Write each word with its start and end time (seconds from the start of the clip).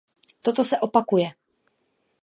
Toto 0.43 0.61
se 0.69 0.75
opakuje. 0.87 1.29